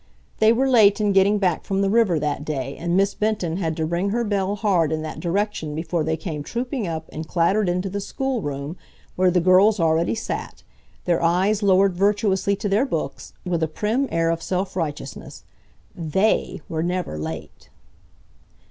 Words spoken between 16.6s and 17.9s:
were never late!